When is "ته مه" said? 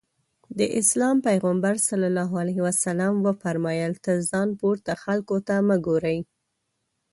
5.47-5.77